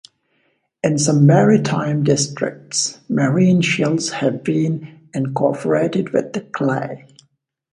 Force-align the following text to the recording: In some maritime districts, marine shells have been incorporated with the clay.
In 0.83 0.97
some 0.97 1.27
maritime 1.27 2.03
districts, 2.03 2.99
marine 3.07 3.61
shells 3.61 4.09
have 4.09 4.43
been 4.43 4.99
incorporated 5.13 6.09
with 6.09 6.33
the 6.33 6.41
clay. 6.41 7.05